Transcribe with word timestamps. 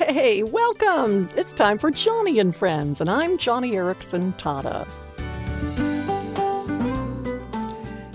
Hey, 0.00 0.42
welcome! 0.42 1.28
It's 1.36 1.52
time 1.52 1.76
for 1.76 1.90
Joni 1.90 2.40
and 2.40 2.56
Friends, 2.56 3.02
and 3.02 3.10
I'm 3.10 3.36
Joni 3.36 3.72
Eareckson 3.72 4.32
Tada. 4.38 4.88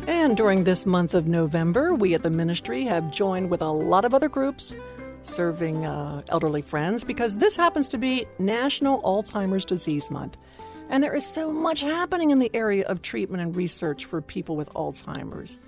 And 0.08 0.36
during 0.36 0.64
this 0.64 0.88
month 0.88 1.14
of 1.14 1.28
November, 1.28 1.94
we 1.94 2.16
at 2.16 2.24
the 2.24 2.32
ministry 2.32 2.86
have 2.86 3.12
joined 3.12 3.52
with 3.52 3.62
a 3.62 3.70
lot 3.70 4.04
of 4.04 4.16
other 4.16 4.28
groups 4.28 4.76
serving 5.22 5.86
uh, 5.86 6.24
elderly 6.30 6.64
friends 6.64 7.04
because 7.04 7.38
this 7.38 7.56
happens 7.56 7.88
to 7.90 8.00
be 8.00 8.26
National 8.40 9.00
Alzheimer's 9.04 9.64
Disease 9.64 10.10
Month. 10.10 10.38
And 10.90 11.04
there 11.04 11.16
is 11.16 11.26
so 11.26 11.52
much 11.52 11.82
happening 11.82 12.32
in 12.32 12.40
the 12.40 12.54
area 12.56 12.86
of 12.88 13.04
treatment 13.04 13.44
and 13.44 13.56
research 13.56 14.06
for 14.06 14.22
people 14.22 14.56
with 14.56 14.74
Alzheimer's. 14.74 15.60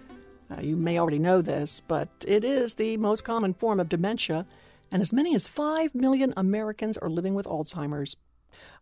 Uh, 0.49 0.61
you 0.61 0.75
may 0.75 0.97
already 0.99 1.20
know 1.20 1.43
this, 1.43 1.79
but 1.79 2.09
it 2.27 2.43
is 2.43 2.73
the 2.73 2.97
most 2.97 3.23
common 3.23 3.54
form 3.54 3.79
of 3.79 3.88
dementia, 3.88 4.47
and 4.91 5.01
as 5.01 5.13
many 5.13 5.35
as 5.35 5.47
5 5.47 5.95
million 5.95 6.33
Americans 6.38 6.97
are 6.97 7.09
living 7.09 7.33
with 7.33 7.45
Alzheimer's. 7.45 8.15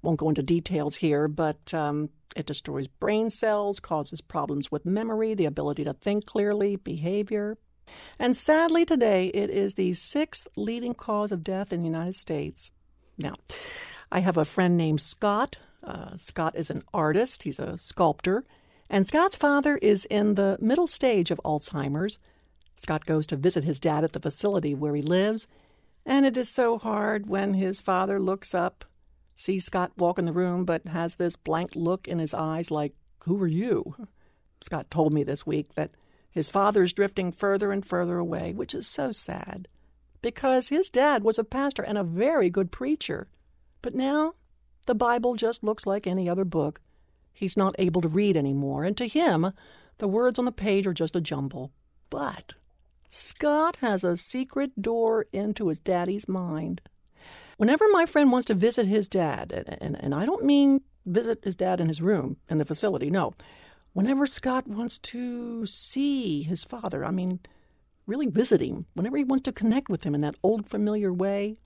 Won't 0.01 0.19
go 0.19 0.29
into 0.29 0.43
details 0.43 0.95
here, 0.95 1.27
but 1.27 1.73
um, 1.73 2.09
it 2.35 2.45
destroys 2.45 2.87
brain 2.87 3.29
cells, 3.29 3.79
causes 3.79 4.21
problems 4.21 4.71
with 4.71 4.85
memory, 4.85 5.33
the 5.33 5.45
ability 5.45 5.83
to 5.83 5.93
think 5.93 6.25
clearly, 6.25 6.75
behavior. 6.75 7.57
And 8.19 8.35
sadly, 8.35 8.85
today 8.85 9.27
it 9.27 9.49
is 9.49 9.73
the 9.73 9.93
sixth 9.93 10.47
leading 10.55 10.93
cause 10.93 11.31
of 11.31 11.43
death 11.43 11.71
in 11.71 11.81
the 11.81 11.87
United 11.87 12.15
States. 12.15 12.71
Now, 13.17 13.35
I 14.11 14.19
have 14.19 14.37
a 14.37 14.45
friend 14.45 14.77
named 14.77 15.01
Scott. 15.01 15.57
Uh, 15.83 16.17
Scott 16.17 16.55
is 16.55 16.69
an 16.69 16.83
artist, 16.93 17.43
he's 17.43 17.59
a 17.59 17.77
sculptor, 17.77 18.43
and 18.89 19.05
Scott's 19.05 19.35
father 19.35 19.77
is 19.77 20.05
in 20.05 20.33
the 20.33 20.57
middle 20.59 20.87
stage 20.87 21.31
of 21.31 21.39
Alzheimer's. 21.45 22.17
Scott 22.77 23.05
goes 23.05 23.27
to 23.27 23.35
visit 23.35 23.63
his 23.63 23.79
dad 23.79 24.03
at 24.03 24.13
the 24.13 24.19
facility 24.19 24.73
where 24.73 24.95
he 24.95 25.01
lives, 25.01 25.47
and 26.05 26.25
it 26.25 26.37
is 26.37 26.49
so 26.49 26.77
hard 26.77 27.27
when 27.27 27.53
his 27.55 27.81
father 27.81 28.19
looks 28.19 28.53
up, 28.53 28.85
sees 29.35 29.65
Scott 29.65 29.91
walk 29.97 30.19
in 30.19 30.25
the 30.25 30.33
room, 30.33 30.65
but 30.65 30.87
has 30.87 31.15
this 31.15 31.35
blank 31.35 31.71
look 31.75 32.07
in 32.07 32.19
his 32.19 32.33
eyes 32.33 32.71
like, 32.71 32.93
Who 33.23 33.41
are 33.41 33.47
you? 33.47 33.95
Scott 34.61 34.89
told 34.89 35.13
me 35.13 35.23
this 35.23 35.45
week 35.45 35.73
that 35.75 35.91
his 36.29 36.49
father 36.49 36.83
is 36.83 36.93
drifting 36.93 37.31
further 37.31 37.71
and 37.71 37.85
further 37.85 38.17
away, 38.17 38.53
which 38.53 38.75
is 38.75 38.87
so 38.87 39.11
sad 39.11 39.67
because 40.25 40.69
his 40.69 40.89
dad 40.89 41.23
was 41.23 41.37
a 41.37 41.43
pastor 41.43 41.83
and 41.83 41.99
a 41.99 42.03
very 42.03 42.49
good 42.49 42.71
preacher. 42.71 43.27
But 43.83 43.93
now 43.93 44.33
the 44.87 44.95
Bible 44.95 45.35
just 45.35 45.63
looks 45.63 45.85
like 45.85 46.07
any 46.07 46.27
other 46.27 46.43
book. 46.43 46.81
He's 47.31 47.55
not 47.55 47.75
able 47.77 48.01
to 48.01 48.07
read 48.07 48.35
anymore, 48.35 48.83
and 48.83 48.97
to 48.97 49.07
him, 49.07 49.53
the 49.99 50.07
words 50.07 50.39
on 50.39 50.45
the 50.45 50.51
page 50.51 50.87
are 50.87 50.95
just 50.95 51.15
a 51.15 51.21
jumble. 51.21 51.71
But 52.09 52.53
Scott 53.17 53.77
has 53.77 54.03
a 54.03 54.17
secret 54.17 54.81
door 54.81 55.25
into 55.31 55.69
his 55.69 55.79
daddy's 55.79 56.27
mind. 56.27 56.81
Whenever 57.55 57.85
my 57.93 58.05
friend 58.05 58.29
wants 58.29 58.45
to 58.47 58.53
visit 58.53 58.87
his 58.87 59.07
dad, 59.07 59.53
and, 59.53 59.77
and, 59.81 60.03
and 60.03 60.13
I 60.13 60.25
don't 60.25 60.43
mean 60.43 60.81
visit 61.05 61.45
his 61.45 61.55
dad 61.55 61.79
in 61.79 61.87
his 61.87 62.01
room 62.01 62.35
in 62.49 62.57
the 62.57 62.65
facility, 62.65 63.09
no. 63.09 63.33
Whenever 63.93 64.27
Scott 64.27 64.67
wants 64.67 64.97
to 64.99 65.65
see 65.65 66.43
his 66.43 66.65
father, 66.65 67.05
I 67.05 67.11
mean, 67.11 67.39
really 68.05 68.27
visit 68.27 68.59
him, 68.59 68.85
whenever 68.95 69.15
he 69.15 69.23
wants 69.23 69.43
to 69.43 69.53
connect 69.53 69.87
with 69.87 70.03
him 70.03 70.13
in 70.13 70.19
that 70.19 70.35
old 70.43 70.67
familiar 70.67 71.13
way, 71.13 71.57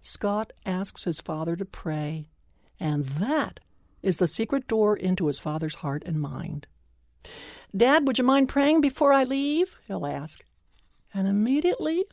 Scott 0.00 0.52
asks 0.64 1.02
his 1.02 1.20
father 1.20 1.56
to 1.56 1.64
pray. 1.64 2.28
And 2.78 3.06
that 3.06 3.58
is 4.02 4.18
the 4.18 4.28
secret 4.28 4.68
door 4.68 4.96
into 4.96 5.26
his 5.26 5.40
father's 5.40 5.74
heart 5.76 6.04
and 6.06 6.20
mind. 6.20 6.68
Dad, 7.76 8.06
would 8.06 8.18
you 8.18 8.24
mind 8.24 8.48
praying 8.48 8.80
before 8.80 9.12
I 9.12 9.24
leave? 9.24 9.74
He'll 9.88 10.06
ask. 10.06 10.44
And 11.14 11.28
immediately, 11.28 12.04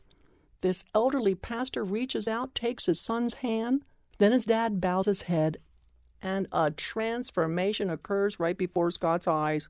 this 0.60 0.84
elderly 0.94 1.34
pastor 1.34 1.84
reaches 1.84 2.28
out, 2.28 2.54
takes 2.54 2.86
his 2.86 3.00
son's 3.00 3.34
hand, 3.34 3.82
then 4.18 4.32
his 4.32 4.44
dad 4.44 4.80
bows 4.80 5.06
his 5.06 5.22
head, 5.22 5.58
and 6.22 6.46
a 6.52 6.70
transformation 6.70 7.88
occurs 7.88 8.38
right 8.38 8.56
before 8.56 8.90
Scott's 8.90 9.26
eyes 9.26 9.68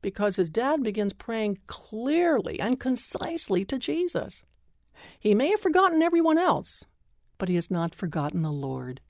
because 0.00 0.36
his 0.36 0.48
dad 0.48 0.82
begins 0.82 1.12
praying 1.12 1.58
clearly 1.66 2.58
and 2.60 2.80
concisely 2.80 3.64
to 3.64 3.78
Jesus. 3.78 4.44
He 5.18 5.34
may 5.34 5.48
have 5.50 5.60
forgotten 5.60 6.02
everyone 6.02 6.38
else, 6.38 6.84
but 7.36 7.48
he 7.48 7.56
has 7.56 7.70
not 7.70 7.94
forgotten 7.94 8.42
the 8.42 8.52
Lord. 8.52 9.00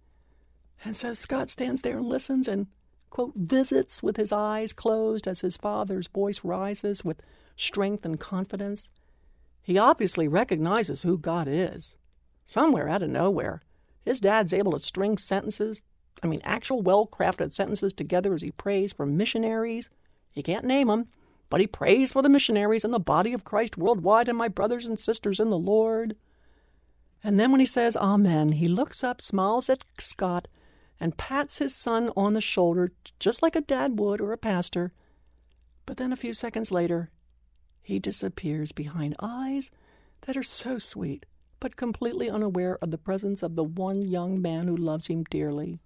And 0.85 0.97
so 0.97 1.15
Scott 1.15 1.51
stands 1.51 1.83
there 1.83 1.99
and 1.99 2.07
listens 2.07 2.49
and, 2.49 2.67
quote, 3.11 3.35
visits 3.35 4.03
with 4.03 4.17
his 4.17 4.33
eyes 4.33 4.73
closed 4.73 5.27
as 5.27 5.41
his 5.41 5.57
father's 5.57 6.09
voice 6.09 6.45
rises 6.45 7.05
with 7.05 7.23
strength 7.57 8.05
and 8.05 8.19
confidence. 8.19 8.91
He 9.69 9.77
obviously 9.77 10.27
recognizes 10.29 11.03
who 11.03 11.19
God 11.19 11.47
is. 11.47 11.95
Somewhere 12.47 12.89
out 12.89 13.03
of 13.03 13.11
nowhere, 13.11 13.61
his 14.03 14.19
dad's 14.19 14.55
able 14.55 14.73
to 14.73 14.79
string 14.79 15.19
sentences, 15.19 15.83
I 16.23 16.27
mean, 16.27 16.41
actual 16.43 16.81
well 16.81 17.07
crafted 17.07 17.53
sentences 17.53 17.93
together 17.93 18.33
as 18.33 18.41
he 18.41 18.51
prays 18.51 18.95
for 18.95 19.05
missionaries. 19.05 19.91
He 20.33 20.43
can't 20.43 20.65
name 20.65 20.89
them, 20.89 21.09
but 21.51 21.61
he 21.61 21.67
prays 21.67 22.13
for 22.13 22.23
the 22.23 22.31
missionaries 22.31 22.83
and 22.83 22.95
the 22.95 22.99
body 22.99 23.35
of 23.35 23.45
Christ 23.45 23.77
worldwide 23.77 24.27
and 24.27 24.39
my 24.39 24.49
brothers 24.49 24.87
and 24.87 24.99
sisters 24.99 25.39
in 25.39 25.51
the 25.51 25.59
Lord. 25.59 26.17
And 27.23 27.39
then 27.39 27.51
when 27.51 27.61
he 27.61 27.67
says 27.67 27.95
Amen, 27.95 28.53
he 28.53 28.69
looks 28.69 29.05
up, 29.05 29.21
smiles 29.21 29.69
at 29.69 29.85
Scott, 29.99 30.49
and 30.99 31.19
pats 31.19 31.59
his 31.59 31.75
son 31.75 32.11
on 32.17 32.33
the 32.33 32.41
shoulder 32.41 32.93
just 33.21 33.43
like 33.43 33.55
a 33.55 33.61
dad 33.61 33.99
would 33.99 34.23
or 34.23 34.33
a 34.33 34.39
pastor. 34.39 34.95
But 35.85 35.99
then 35.99 36.11
a 36.11 36.17
few 36.17 36.33
seconds 36.33 36.73
later, 36.73 37.11
he 37.89 37.99
disappears 37.99 38.71
behind 38.71 39.17
eyes 39.19 39.71
that 40.27 40.37
are 40.37 40.43
so 40.43 40.77
sweet, 40.77 41.25
but 41.59 41.75
completely 41.75 42.29
unaware 42.29 42.77
of 42.83 42.91
the 42.91 42.99
presence 42.99 43.43
of 43.43 43.57
the 43.57 43.65
one 43.65 44.03
young 44.03 44.43
man 44.43 44.69
who 44.69 44.77
loves 44.77 45.07
him 45.07 45.25
dearly. 45.25 45.81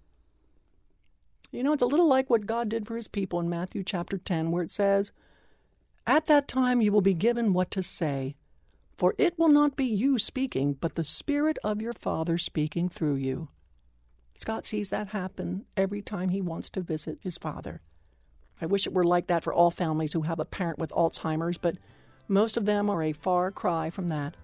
You 1.49 1.63
know, 1.63 1.71
it's 1.71 1.81
a 1.81 1.85
little 1.85 2.09
like 2.09 2.29
what 2.29 2.45
God 2.45 2.67
did 2.67 2.85
for 2.85 2.97
his 2.97 3.07
people 3.07 3.39
in 3.39 3.49
Matthew 3.49 3.83
chapter 3.85 4.17
10, 4.17 4.51
where 4.51 4.63
it 4.63 4.69
says, 4.69 5.13
At 6.05 6.25
that 6.25 6.49
time 6.49 6.81
you 6.81 6.91
will 6.91 6.99
be 6.99 7.13
given 7.13 7.53
what 7.53 7.71
to 7.71 7.81
say, 7.81 8.35
for 8.97 9.15
it 9.17 9.39
will 9.39 9.47
not 9.47 9.77
be 9.77 9.85
you 9.85 10.19
speaking, 10.19 10.73
but 10.73 10.95
the 10.95 11.05
Spirit 11.05 11.57
of 11.63 11.81
your 11.81 11.93
Father 11.93 12.37
speaking 12.37 12.89
through 12.89 13.15
you. 13.15 13.47
Scott 14.37 14.65
sees 14.65 14.89
that 14.89 15.07
happen 15.07 15.63
every 15.77 16.01
time 16.01 16.27
he 16.27 16.41
wants 16.41 16.69
to 16.71 16.81
visit 16.81 17.19
his 17.21 17.37
father. 17.37 17.79
I 18.59 18.65
wish 18.65 18.85
it 18.85 18.93
were 18.93 19.05
like 19.05 19.27
that 19.27 19.41
for 19.43 19.53
all 19.53 19.71
families 19.71 20.11
who 20.11 20.23
have 20.23 20.41
a 20.41 20.45
parent 20.45 20.79
with 20.79 20.91
Alzheimer's, 20.91 21.57
but 21.57 21.77
most 22.27 22.57
of 22.57 22.65
them 22.65 22.89
are 22.89 23.03
a 23.03 23.13
far 23.13 23.51
cry 23.51 23.89
from 23.89 24.07
that. 24.09 24.35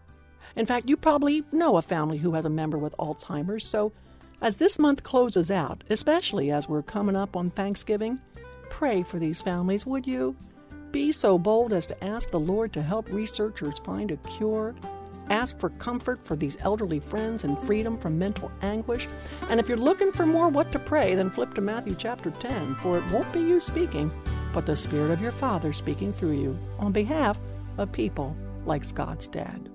In 0.55 0.65
fact, 0.65 0.89
you 0.89 0.97
probably 0.97 1.43
know 1.51 1.77
a 1.77 1.81
family 1.81 2.17
who 2.17 2.33
has 2.33 2.45
a 2.45 2.49
member 2.49 2.77
with 2.77 2.95
Alzheimer's, 2.97 3.65
so 3.65 3.91
as 4.41 4.57
this 4.57 4.79
month 4.79 5.03
closes 5.03 5.51
out, 5.51 5.83
especially 5.89 6.51
as 6.51 6.67
we're 6.67 6.81
coming 6.81 7.15
up 7.15 7.35
on 7.35 7.49
Thanksgiving, 7.49 8.19
pray 8.69 9.03
for 9.03 9.19
these 9.19 9.41
families, 9.41 9.85
would 9.85 10.07
you? 10.07 10.35
Be 10.91 11.11
so 11.11 11.37
bold 11.37 11.73
as 11.73 11.85
to 11.87 12.03
ask 12.03 12.31
the 12.31 12.39
Lord 12.39 12.73
to 12.73 12.81
help 12.81 13.11
researchers 13.11 13.79
find 13.79 14.11
a 14.11 14.17
cure 14.17 14.75
Ask 15.29 15.59
for 15.59 15.69
comfort 15.69 16.23
for 16.23 16.35
these 16.35 16.57
elderly 16.61 16.99
friends 16.99 17.43
and 17.43 17.57
freedom 17.59 17.97
from 17.97 18.17
mental 18.17 18.51
anguish. 18.61 19.07
And 19.49 19.59
if 19.59 19.67
you're 19.67 19.77
looking 19.77 20.11
for 20.11 20.25
more 20.25 20.49
what 20.49 20.71
to 20.71 20.79
pray, 20.79 21.13
then 21.13 21.29
flip 21.29 21.53
to 21.53 21.61
Matthew 21.61 21.95
chapter 21.95 22.31
10, 22.31 22.75
for 22.75 22.97
it 22.97 23.11
won't 23.11 23.31
be 23.31 23.39
you 23.39 23.59
speaking, 23.59 24.11
but 24.53 24.65
the 24.65 24.75
Spirit 24.75 25.11
of 25.11 25.21
your 25.21 25.31
Father 25.31 25.71
speaking 25.71 26.11
through 26.11 26.31
you 26.31 26.57
on 26.79 26.91
behalf 26.91 27.37
of 27.79 27.91
people 27.91 28.35
like 28.65 28.83
Scott's 28.83 29.27
dad. 29.27 29.68